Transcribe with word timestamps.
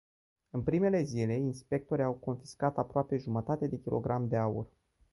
În 0.49 0.61
primele 0.63 1.03
zile 1.03 1.33
inspectorii 1.37 2.03
au 2.03 2.13
confiscat 2.13 2.77
aproape 2.77 3.17
jumătate 3.17 3.67
de 3.67 3.77
kilogram 3.81 4.27
de 4.27 4.35
aur. 4.37 4.67